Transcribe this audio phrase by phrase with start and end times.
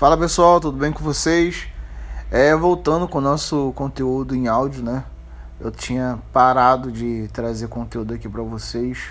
[0.00, 1.68] Fala pessoal, tudo bem com vocês?
[2.30, 5.04] É, voltando com o nosso conteúdo em áudio, né?
[5.60, 9.10] Eu tinha parado de trazer conteúdo aqui para vocês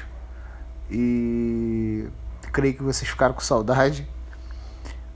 [0.90, 2.08] e
[2.52, 4.10] creio que vocês ficaram com saudade,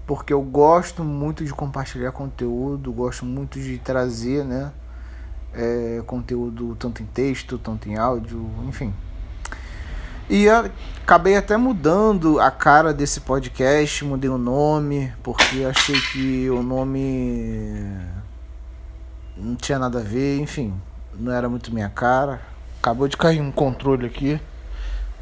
[0.05, 4.71] porque eu gosto muito de compartilhar conteúdo, gosto muito de trazer, né?
[5.55, 8.93] É, conteúdo tanto em texto, tanto em áudio, enfim.
[10.29, 16.63] E acabei até mudando a cara desse podcast, mudei o nome, porque achei que o
[16.63, 17.85] nome
[19.35, 20.73] não tinha nada a ver, enfim,
[21.13, 22.41] não era muito minha cara.
[22.79, 24.39] Acabou de cair um controle aqui,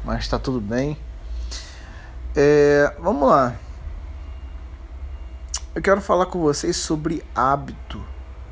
[0.04, 0.96] mas tá tudo bem.
[2.34, 3.56] É, vamos lá.
[5.74, 8.00] Eu quero falar com vocês sobre hábito.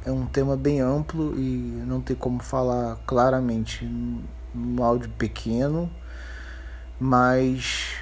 [0.05, 3.85] É um tema bem amplo e não tem como falar claramente
[4.55, 5.91] num áudio pequeno
[7.01, 7.97] mas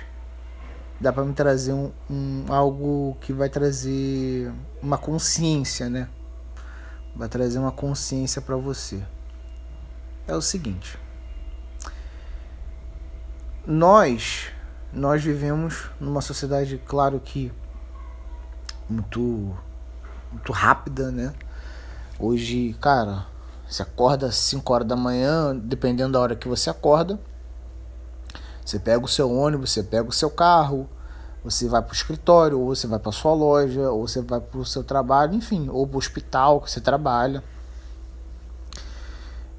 [1.01, 4.53] dá para me trazer um, um, algo que vai trazer
[4.83, 6.09] uma consciência, né?
[7.15, 9.01] Vai trazer uma consciência para você.
[10.27, 10.99] É o seguinte:
[13.65, 14.51] nós
[14.93, 17.53] nós vivemos numa sociedade, claro que
[18.89, 19.57] muito
[20.33, 21.33] muito rápida, né?
[22.19, 23.27] Hoje, cara,
[23.67, 27.19] você acorda às 5 horas da manhã, dependendo da hora que você acorda,
[28.69, 30.87] você pega o seu ônibus, você pega o seu carro,
[31.43, 34.61] você vai para o escritório, ou você vai para sua loja, ou você vai para
[34.61, 37.43] o seu trabalho, enfim, ou para o hospital que você trabalha.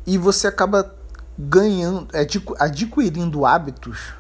[0.05, 0.93] E você acaba
[1.35, 2.07] ganhando,
[2.59, 4.13] adquirindo hábitos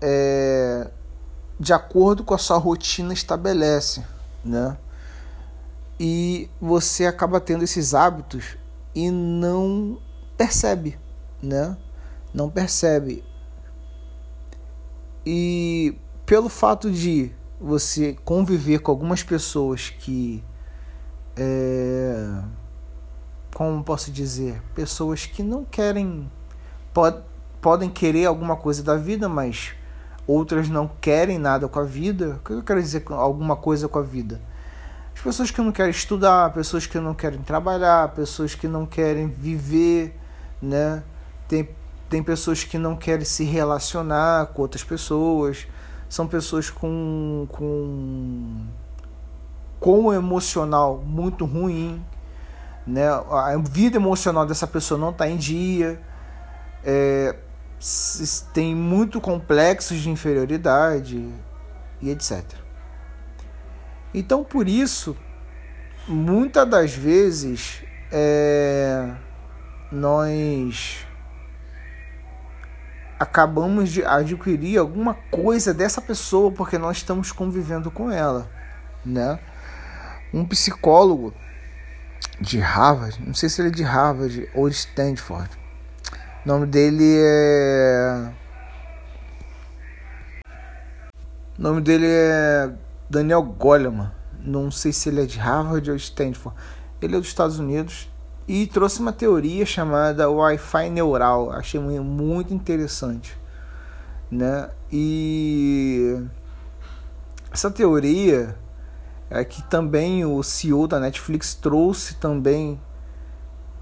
[0.00, 0.90] é,
[1.60, 4.04] de acordo com a sua rotina estabelece,
[4.44, 4.76] né?
[6.00, 8.56] E você acaba tendo esses hábitos
[8.92, 10.00] e não
[10.36, 10.98] percebe,
[11.40, 11.76] né?
[12.34, 13.27] Não percebe.
[15.30, 20.42] E pelo fato de você conviver com algumas pessoas que.
[21.36, 22.40] É,
[23.54, 24.62] como posso dizer?
[24.74, 26.32] Pessoas que não querem.
[26.94, 27.18] Pod,
[27.60, 29.74] podem querer alguma coisa da vida, mas
[30.26, 32.36] outras não querem nada com a vida.
[32.36, 34.40] O que eu quero dizer com alguma coisa com a vida?
[35.14, 39.28] As pessoas que não querem estudar, pessoas que não querem trabalhar, pessoas que não querem
[39.28, 40.18] viver,
[40.62, 41.02] né?
[41.46, 41.68] Tem
[42.08, 45.66] tem pessoas que não querem se relacionar com outras pessoas,
[46.08, 48.66] são pessoas com, com,
[49.78, 52.02] com um emocional muito ruim,
[52.86, 53.08] né?
[53.08, 56.00] a vida emocional dessa pessoa não está em dia,
[56.82, 57.36] é,
[58.54, 61.30] tem muito complexos de inferioridade
[62.00, 62.42] e etc.
[64.14, 65.14] Então, por isso,
[66.08, 69.10] muitas das vezes, é,
[69.92, 71.06] nós
[73.18, 78.48] acabamos de adquirir alguma coisa dessa pessoa porque nós estamos convivendo com ela,
[79.04, 79.38] né?
[80.32, 81.34] Um psicólogo
[82.40, 85.50] de Harvard, não sei se ele é de Harvard ou de Stanford.
[86.44, 88.32] O nome dele é
[91.58, 92.70] O nome dele é
[93.10, 94.12] Daniel Goleman.
[94.40, 96.56] Não sei se ele é de Harvard ou Stanford.
[97.02, 98.08] Ele é dos Estados Unidos
[98.48, 101.52] e trouxe uma teoria chamada Wi-Fi neural.
[101.52, 103.36] Achei muito interessante,
[104.30, 104.70] né?
[104.90, 106.18] E
[107.52, 108.56] essa teoria
[109.28, 112.80] é que também o CEO da Netflix trouxe também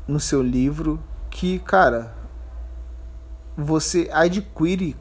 [0.09, 1.01] no seu livro
[1.31, 2.13] que, cara,
[3.57, 4.97] você adquire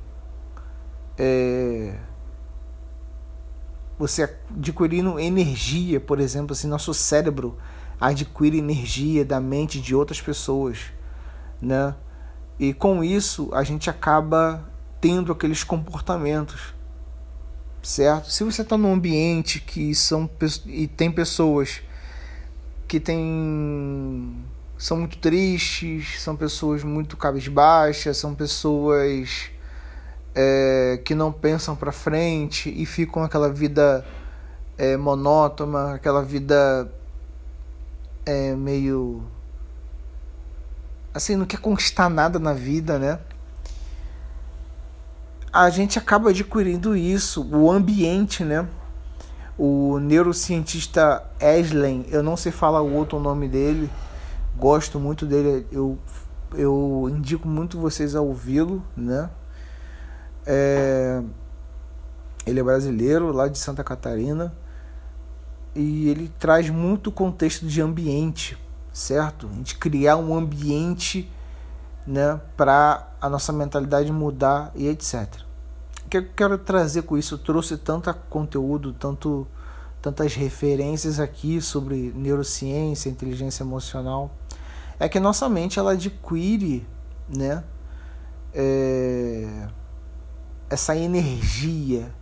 [1.17, 1.97] é,
[3.97, 7.57] você adquirindo energia, por exemplo, assim, nosso cérebro
[7.99, 10.79] adquire energia da mente de outras pessoas,
[11.61, 11.95] né?
[12.59, 14.63] E com isso a gente acaba
[15.01, 16.73] tendo aqueles comportamentos,
[17.81, 18.31] certo?
[18.31, 20.29] Se você está num ambiente que são
[20.65, 21.81] e tem pessoas
[22.87, 24.43] que têm
[24.77, 29.49] são muito tristes, são pessoas muito cabisbaixas, são pessoas
[30.33, 34.05] é, que não pensam para frente e ficam aquela vida
[34.77, 36.91] é, monótona, aquela vida
[38.25, 39.23] é meio
[41.13, 43.19] assim, não quer conquistar nada na vida, né?
[45.53, 48.67] A gente acaba adquirindo isso, o ambiente, né?
[49.57, 53.89] O neurocientista Eslen, eu não sei falar o outro nome dele,
[54.57, 55.97] gosto muito dele, eu,
[56.53, 59.29] eu indico muito vocês a ouvi-lo, né?
[60.45, 61.23] É,
[62.45, 64.53] ele é brasileiro, lá de Santa Catarina
[65.75, 68.57] e ele traz muito contexto de ambiente,
[68.93, 69.49] certo?
[69.51, 71.29] A gente criar um ambiente
[72.07, 75.27] né, para a nossa mentalidade mudar e etc.
[76.05, 77.35] O que eu quero trazer com isso?
[77.35, 79.45] Eu trouxe tanto conteúdo, tanto,
[80.01, 84.31] tantas referências aqui sobre neurociência, inteligência emocional,
[84.97, 86.87] é que nossa mente ela adquire,
[87.27, 87.63] né,
[88.53, 89.67] é,
[90.69, 92.13] essa energia,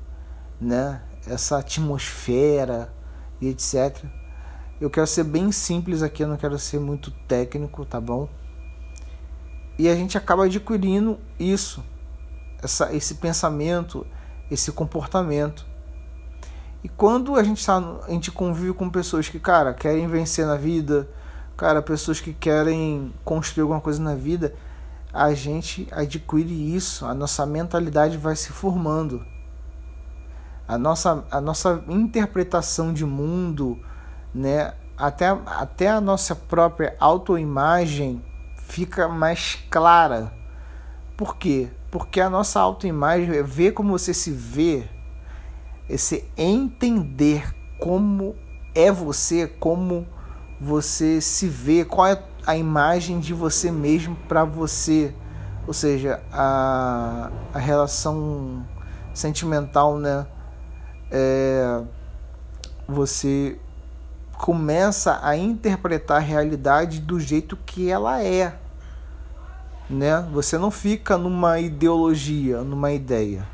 [0.60, 2.92] né, essa atmosfera
[3.44, 4.06] e etc.
[4.80, 8.28] Eu quero ser bem simples aqui, eu não quero ser muito técnico, tá bom?
[9.78, 11.84] E a gente acaba adquirindo isso,
[12.62, 14.06] essa, esse pensamento,
[14.50, 15.66] esse comportamento.
[16.84, 20.56] E quando a gente, tá, a gente convive com pessoas que, cara, querem vencer na
[20.56, 21.10] vida,
[21.58, 24.54] cara, pessoas que querem construir alguma coisa na vida,
[25.14, 29.26] a gente adquire isso, a nossa mentalidade vai se formando.
[30.68, 33.80] A nossa, a nossa interpretação de mundo,
[34.34, 38.24] né, até, até a nossa própria autoimagem
[38.56, 40.34] fica mais clara.
[41.18, 41.70] Por quê?
[41.92, 44.88] Porque a nossa autoimagem é ver como você se vê,
[45.90, 48.36] esse entender como
[48.74, 50.08] é você, como
[50.60, 55.14] você se vê, qual é a imagem de você mesmo para você.
[55.68, 58.66] Ou seja, a, a relação
[59.14, 60.26] sentimental, né?
[61.14, 61.84] É,
[62.88, 63.60] você
[64.34, 68.58] começa a interpretar a realidade do jeito que ela é.
[69.90, 70.28] Né?
[70.34, 73.48] Você não fica numa ideologia, numa ideia.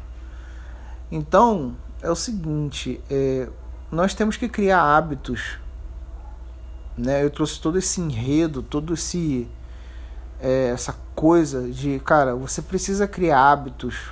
[1.11, 3.50] Então, é o seguinte, é,
[3.91, 5.59] nós temos que criar hábitos.
[6.97, 7.23] Né?
[7.23, 9.47] Eu trouxe todo esse enredo, todo esse
[10.39, 14.11] é, essa coisa de, cara, você precisa criar hábitos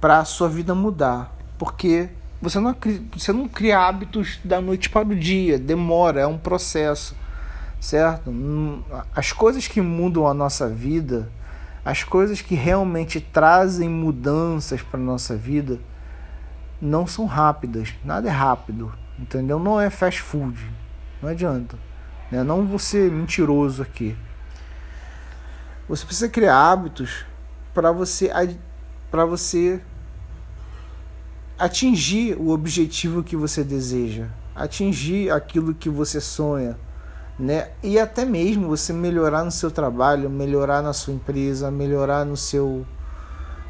[0.00, 1.32] para sua vida mudar,
[1.62, 2.08] porque
[2.40, 2.74] você não,
[3.12, 7.14] você não cria hábitos da noite para o dia, demora, é um processo,
[7.80, 8.34] certo?
[9.14, 11.30] As coisas que mudam a nossa vida,
[11.84, 15.78] as coisas que realmente trazem mudanças para a nossa vida,
[16.80, 19.60] não são rápidas, nada é rápido, entendeu?
[19.60, 20.68] Não é fast food,
[21.22, 21.78] não adianta.
[22.28, 22.42] Né?
[22.42, 24.16] Não vou ser mentiroso aqui.
[25.88, 27.24] Você precisa criar hábitos
[27.72, 28.32] para você
[29.12, 29.80] para você
[31.62, 36.76] atingir o objetivo que você deseja, atingir aquilo que você sonha,
[37.38, 37.68] né?
[37.84, 42.84] E até mesmo você melhorar no seu trabalho, melhorar na sua empresa, melhorar no seu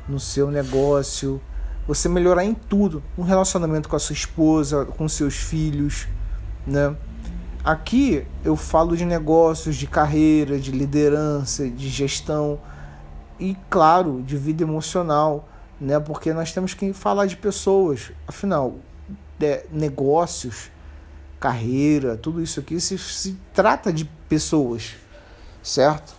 [0.09, 1.39] no seu negócio,
[1.87, 6.09] você melhorar em tudo, um relacionamento com a sua esposa, com seus filhos,
[6.67, 6.97] né?
[7.62, 12.59] Aqui eu falo de negócios, de carreira, de liderança, de gestão
[13.38, 15.47] e claro, de vida emocional
[15.82, 15.99] né?
[15.99, 18.12] Porque nós temos que falar de pessoas.
[18.26, 18.76] Afinal,
[19.38, 20.70] de negócios,
[21.40, 24.94] carreira, tudo isso aqui se, se trata de pessoas,
[25.62, 26.14] certo?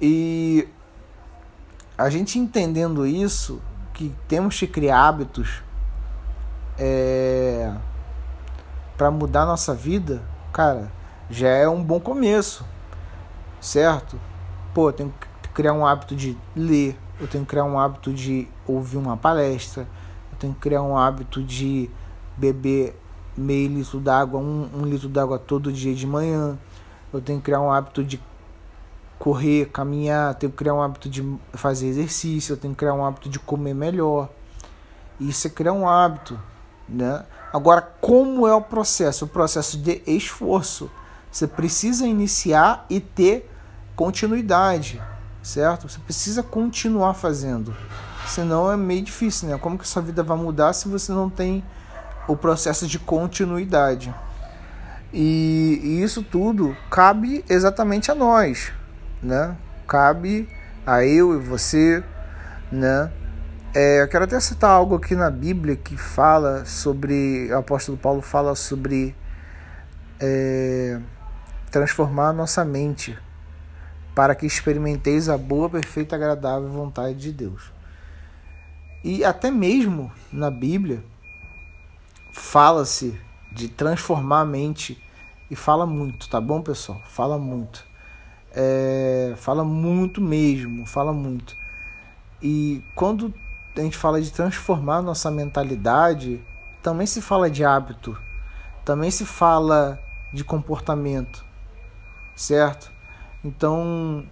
[0.00, 0.66] E
[1.96, 3.62] a gente entendendo isso,
[3.94, 5.62] que temos que criar hábitos
[6.78, 7.72] é,
[8.96, 10.22] para mudar nossa vida,
[10.52, 10.90] cara,
[11.28, 12.64] já é um bom começo,
[13.60, 14.18] certo?
[14.74, 15.12] Pô, tem
[15.42, 19.16] que criar um hábito de ler, eu tenho que criar um hábito de ouvir uma
[19.16, 19.86] palestra,
[20.32, 21.90] eu tenho que criar um hábito de
[22.36, 22.98] beber
[23.36, 26.58] meio litro d'água, um, um litro d'água todo dia de manhã,
[27.12, 28.20] eu tenho que criar um hábito de
[29.18, 31.22] correr, caminhar, tenho que criar um hábito de
[31.52, 34.30] fazer exercício, eu tenho que criar um hábito de comer melhor.
[35.20, 36.40] Isso é criar um hábito,
[36.88, 37.26] né?
[37.52, 39.26] Agora, como é o processo?
[39.26, 40.90] O processo de esforço.
[41.30, 43.50] Você precisa iniciar e ter
[43.94, 45.00] continuidade
[45.42, 45.88] certo?
[45.88, 47.74] Você precisa continuar fazendo,
[48.26, 49.58] senão é meio difícil, né?
[49.58, 51.64] Como que sua vida vai mudar se você não tem
[52.28, 54.14] o processo de continuidade?
[55.12, 58.72] E, e isso tudo cabe exatamente a nós,
[59.22, 59.56] né?
[59.86, 60.48] Cabe
[60.86, 62.02] a eu e você,
[62.70, 63.10] né?
[63.74, 68.20] É, eu quero até citar algo aqui na Bíblia que fala sobre, o apóstolo Paulo
[68.20, 69.14] fala sobre
[70.18, 70.98] é,
[71.70, 73.16] transformar a nossa mente,
[74.14, 77.72] para que experimenteis a boa, perfeita agradável vontade de Deus.
[79.02, 81.02] E até mesmo na Bíblia
[82.32, 83.18] fala-se
[83.50, 85.02] de transformar a mente
[85.50, 87.00] e fala muito, tá bom, pessoal?
[87.06, 87.84] Fala muito.
[88.52, 91.56] É, fala muito mesmo, fala muito.
[92.42, 93.32] E quando
[93.76, 96.40] a gente fala de transformar nossa mentalidade,
[96.82, 98.20] também se fala de hábito,
[98.84, 100.00] também se fala
[100.32, 101.44] de comportamento,
[102.34, 102.90] certo?
[103.44, 104.26] Então,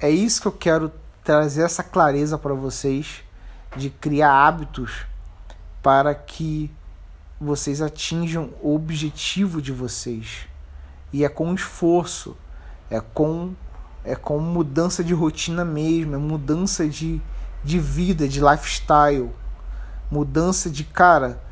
[0.00, 0.92] é isso que eu quero
[1.24, 3.22] trazer essa clareza para vocês
[3.76, 5.06] de criar hábitos
[5.82, 6.70] para que
[7.40, 10.46] vocês atinjam o objetivo de vocês.
[11.12, 12.36] E é com esforço,
[12.90, 13.54] é com
[14.04, 17.20] é com mudança de rotina mesmo, é mudança de,
[17.62, 19.30] de vida, de lifestyle,
[20.10, 21.42] mudança de cara.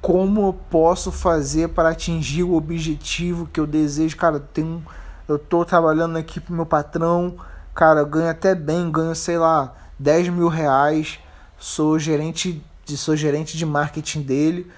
[0.00, 4.16] como eu posso fazer para atingir o objetivo que eu desejo.
[4.16, 4.80] Cara, eu, tenho,
[5.28, 7.36] eu tô trabalhando aqui pro meu patrão,
[7.74, 11.18] cara, ganho até bem, ganho, sei lá, 10 mil reais,
[11.58, 14.70] sou gerente de, sou gerente de marketing dele.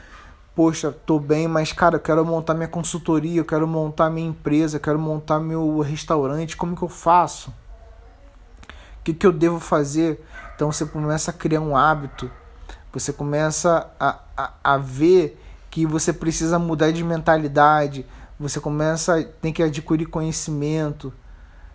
[0.55, 4.77] Poxa, tô bem, mas cara, eu quero montar minha consultoria, eu quero montar minha empresa,
[4.77, 7.51] eu quero montar meu restaurante, como que eu faço?
[8.99, 10.23] O que, que eu devo fazer?
[10.57, 12.31] Então você começa a criar um hábito,
[12.93, 15.41] você começa a, a, a ver
[15.71, 18.05] que você precisa mudar de mentalidade,
[18.41, 21.13] você começa tem que adquirir conhecimento,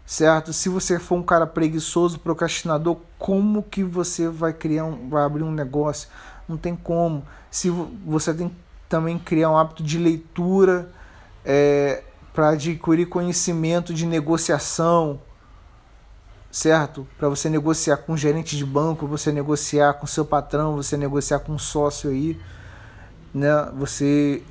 [0.04, 0.52] certo?
[0.52, 5.44] Se você for um cara preguiçoso, procrastinador, como que você vai criar um, vai abrir
[5.44, 6.10] um negócio?
[6.50, 7.24] Não tem como.
[7.52, 8.52] Se você tem
[8.90, 10.90] também criar um hábito de leitura
[11.44, 12.04] é,
[12.34, 15.22] para adquirir conhecimento de negociação,
[16.52, 17.08] certo?
[17.18, 21.54] Para você negociar com gerente de banco, você negociar com seu patrão, você negociar com
[21.54, 22.40] um sócio aí,
[23.34, 23.72] né?
[23.78, 24.42] Você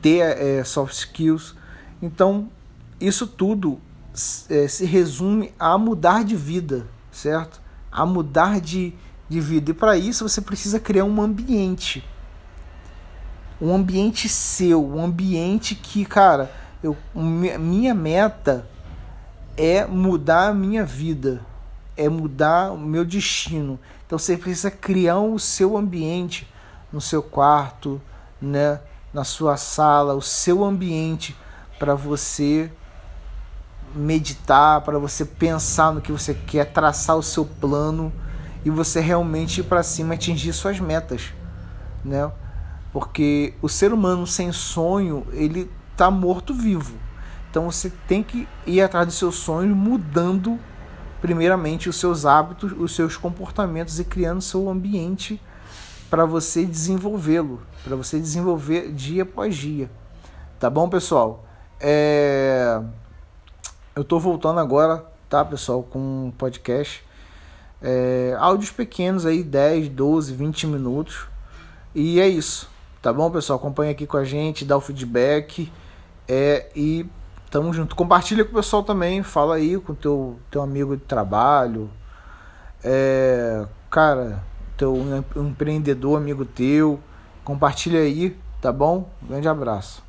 [0.00, 1.57] ter é, soft skills.
[2.00, 2.48] Então,
[3.00, 3.80] isso tudo
[4.48, 7.60] é, se resume a mudar de vida, certo?
[7.90, 8.94] A mudar de,
[9.28, 9.70] de vida.
[9.70, 12.04] E para isso você precisa criar um ambiente.
[13.60, 16.52] Um ambiente seu, um ambiente que, cara,
[16.82, 18.68] eu, minha meta
[19.56, 21.44] é mudar a minha vida,
[21.96, 23.78] é mudar o meu destino.
[24.06, 26.48] Então você precisa criar o seu ambiente
[26.92, 28.00] no seu quarto,
[28.40, 28.80] né,
[29.12, 31.36] na sua sala, o seu ambiente
[31.78, 32.70] para você
[33.94, 38.12] meditar, para você pensar no que você quer, traçar o seu plano
[38.64, 41.32] e você realmente ir para cima atingir suas metas,
[42.04, 42.30] né?
[42.92, 46.96] Porque o ser humano sem sonho, ele tá morto vivo.
[47.50, 50.58] Então você tem que ir atrás dos seus sonhos mudando
[51.20, 55.40] primeiramente os seus hábitos, os seus comportamentos e criando seu ambiente
[56.08, 59.90] para você desenvolvê-lo, para você desenvolver dia após dia.
[60.58, 61.47] Tá bom, pessoal?
[61.80, 62.80] É
[63.98, 67.04] eu tô voltando agora, tá, pessoal, com um podcast.
[67.82, 71.26] É, áudios pequenos aí, 10, 12, 20 minutos.
[71.92, 72.70] E é isso,
[73.02, 73.58] tá bom, pessoal?
[73.58, 75.72] Acompanha aqui com a gente, dá o feedback.
[76.28, 77.04] É, e
[77.50, 77.96] tamo junto.
[77.96, 81.90] Compartilha com o pessoal também, fala aí com teu, teu amigo de trabalho.
[82.84, 84.44] É, cara,
[84.76, 84.96] teu
[85.34, 87.00] empreendedor amigo teu.
[87.42, 89.10] Compartilha aí, tá bom?
[89.22, 90.07] grande abraço.